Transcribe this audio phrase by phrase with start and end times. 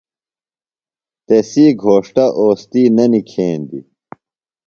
[1.25, 3.85] تسی گھوݜٹہ اوستی نہ نِکھیندیۡ۔